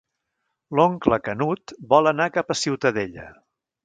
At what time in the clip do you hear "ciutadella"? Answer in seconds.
2.63-3.27